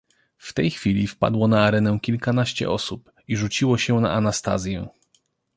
[0.37, 4.87] "W tej chwili wpadło na arenę kilkanaście osób i rzuciło się na Anastazję."